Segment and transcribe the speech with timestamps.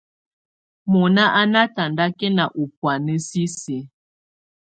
[0.91, 3.77] Mɔna á nà tataŋkɛna ɔ̀ bɔ̀ána sisi.